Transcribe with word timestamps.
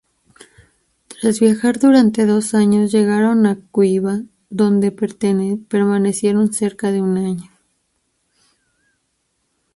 Tras 1.19 1.39
viajar 1.39 1.77
durante 1.77 2.25
dos 2.25 2.55
años, 2.55 2.91
llegaron 2.91 3.45
a 3.45 3.59
Cuiabá, 3.69 4.21
donde 4.49 4.89
permanecieron 4.89 6.51
cerca 6.53 6.91
de 6.91 7.03
un 7.03 7.17
año. 7.19 7.51